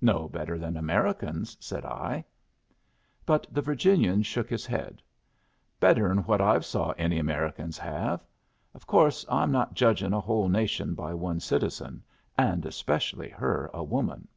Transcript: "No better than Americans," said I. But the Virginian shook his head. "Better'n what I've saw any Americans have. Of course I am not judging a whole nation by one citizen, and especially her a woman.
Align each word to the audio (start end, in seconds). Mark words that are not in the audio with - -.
"No 0.00 0.26
better 0.26 0.56
than 0.58 0.74
Americans," 0.78 1.54
said 1.60 1.84
I. 1.84 2.24
But 3.26 3.46
the 3.52 3.60
Virginian 3.60 4.22
shook 4.22 4.48
his 4.48 4.64
head. 4.64 5.02
"Better'n 5.80 6.20
what 6.24 6.40
I've 6.40 6.64
saw 6.64 6.92
any 6.92 7.18
Americans 7.18 7.76
have. 7.76 8.24
Of 8.74 8.86
course 8.86 9.26
I 9.28 9.42
am 9.42 9.52
not 9.52 9.74
judging 9.74 10.14
a 10.14 10.20
whole 10.20 10.48
nation 10.48 10.94
by 10.94 11.12
one 11.12 11.40
citizen, 11.40 12.02
and 12.38 12.64
especially 12.64 13.28
her 13.28 13.68
a 13.74 13.84
woman. 13.84 14.28